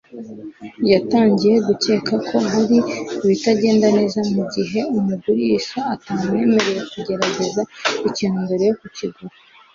[0.91, 2.77] Yatangiye gukeka ko hari
[3.25, 7.61] ibitagenda neza mugihe umugurisha atamwemereye kugerageza
[8.09, 9.35] ikintu mbere yo kukigura